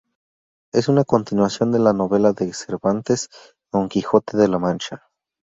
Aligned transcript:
Es 0.73 0.87
una 0.87 1.03
continuación 1.03 1.71
de 1.71 1.77
la 1.77 1.93
novela 1.93 2.33
de 2.33 2.51
Cervantes 2.53 3.29
"Don 3.71 3.87
Quijote 3.87 4.35
de 4.35 4.47
la 4.47 4.57
Mancha". 4.57 5.03